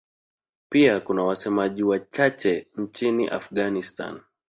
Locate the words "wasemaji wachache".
1.23-2.67